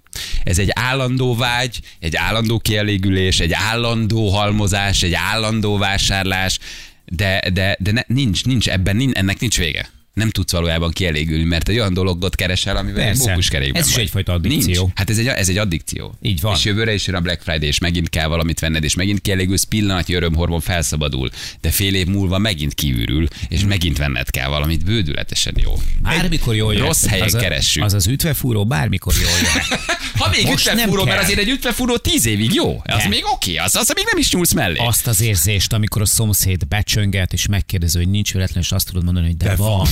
Ez 0.43 0.59
egy 0.59 0.69
állandó 0.73 1.35
vágy, 1.35 1.79
egy 1.99 2.15
állandó 2.15 2.59
kielégülés, 2.59 3.39
egy 3.39 3.53
állandó 3.53 4.29
halmozás, 4.29 5.03
egy 5.03 5.13
állandó 5.13 5.77
vásárlás, 5.77 6.59
de, 7.05 7.41
de, 7.53 7.77
de 7.79 7.91
ne, 7.91 8.01
nincs, 8.07 8.45
nincs 8.45 8.69
ebben, 8.69 8.95
nincs, 8.95 9.17
ennek 9.17 9.39
nincs 9.39 9.57
vége. 9.57 9.89
Nem 10.15 10.29
tudsz 10.29 10.51
valójában 10.51 10.91
kielégülni, 10.91 11.43
mert 11.43 11.69
egy 11.69 11.79
olyan 11.79 11.93
dologot 11.93 12.35
keresel, 12.35 12.77
amivel 12.77 13.01
egy 13.01 13.07
Persze. 13.07 13.29
mókuskerékben 13.29 13.81
Ez 13.81 13.87
is 13.87 13.95
egyfajta 13.95 14.33
addikció. 14.33 14.83
Nincs. 14.83 14.95
Hát 14.95 15.09
ez 15.09 15.17
egy, 15.17 15.27
ez 15.27 15.49
egy 15.49 15.57
addikció. 15.57 16.15
Így 16.21 16.41
van. 16.41 16.55
És 16.55 16.63
jövőre 16.63 16.93
is 16.93 17.07
jön 17.07 17.15
a 17.15 17.19
Black 17.19 17.41
Friday, 17.41 17.67
és 17.67 17.79
megint 17.79 18.09
kell 18.09 18.27
valamit 18.27 18.59
venned, 18.59 18.83
és 18.83 18.93
megint 18.95 19.21
kielégülsz, 19.21 19.63
pillanatnyi 19.63 20.13
örömhormon 20.13 20.59
felszabadul, 20.59 21.29
de 21.61 21.69
fél 21.71 21.95
év 21.95 22.07
múlva 22.07 22.37
megint 22.37 22.73
kiürül, 22.73 23.27
és 23.47 23.63
megint 23.63 23.97
venned 23.97 24.29
kell 24.29 24.47
valamit 24.47 24.85
bődületesen 24.85 25.53
jó. 25.57 25.73
Bármikor 26.01 26.55
jól 26.55 26.73
jön. 26.73 26.85
Rossz 26.85 27.05
helyen 27.05 27.25
az 27.25 27.33
a, 27.33 27.39
keressük. 27.39 27.83
Az 27.83 27.93
az 27.93 28.07
ütvefúró 28.07 28.65
bármikor 28.65 29.13
jól 29.13 29.31
jön. 29.41 29.79
Ha 30.15 30.29
még 30.29 30.45
Most 30.45 30.65
nem 30.65 30.75
ütvefúró, 30.75 31.03
mert 31.05 31.21
azért 31.23 31.39
egy 31.39 31.49
ütvefúró 31.49 31.97
tíz 31.97 32.25
évig 32.25 32.53
jó. 32.53 32.81
Az 32.83 32.97
De. 33.01 33.07
még 33.07 33.23
oké, 33.33 33.55
az, 33.55 33.75
az 33.75 33.91
még 33.95 34.05
nem 34.11 34.17
is 34.17 34.31
nyúlsz 34.31 34.53
mellé. 34.53 34.77
Azt 34.77 35.07
az 35.07 35.21
érzést, 35.21 35.73
amikor 35.73 36.01
a 36.01 36.05
szomszéd 36.05 36.67
becsönget, 36.67 37.33
és 37.33 37.47
megkérdezi, 37.47 37.97
hogy 37.97 38.09
nincs 38.09 38.33
véletlen, 38.33 38.63
és 38.63 38.71
azt 38.71 38.87
tudod 38.87 39.03
mondani, 39.03 39.25
hogy 39.25 39.37
de, 39.37 39.47
De 39.47 39.55
van. 39.55 39.87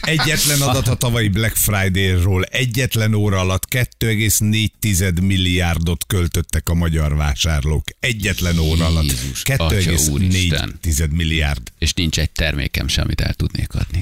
Egyetlen 0.00 0.60
adat 0.60 0.88
a 0.88 0.94
tavalyi 0.94 1.28
Black 1.28 1.56
Friday-ról. 1.56 2.42
Egyetlen 2.44 3.14
óra 3.14 3.38
alatt 3.38 3.66
2,4 3.70 5.22
milliárdot 5.22 6.04
költöttek 6.06 6.68
a 6.68 6.74
magyar 6.74 7.16
vásárlók. 7.16 7.84
Egyetlen 8.00 8.58
óra 8.58 8.86
alatt. 8.86 9.02
Jézus, 9.02 9.42
Atya 9.42 9.66
2,4 9.68 11.10
milliárd. 11.10 11.62
És 11.78 11.92
nincs 11.92 12.18
egy 12.18 12.30
termékem 12.30 12.88
sem, 12.88 13.04
amit 13.04 13.20
el 13.20 13.34
tudnék 13.34 13.74
adni. 13.74 14.00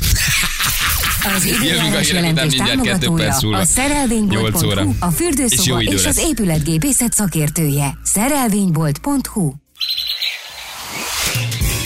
Az 1.37 1.45
időjárás 1.45 2.09
jelentés 2.09 2.55
támogatója 2.55 3.37
a 3.51 3.65
szerelvénybolt.hu, 3.65 4.95
a 4.99 5.09
És 5.09 5.15
fürdőszoba 5.15 5.81
idő 5.81 5.97
és, 5.97 6.07
az 6.07 6.19
épületgépészet 6.19 7.13
szakértője. 7.13 7.99
Szerelvénybolt.hu 8.05 9.53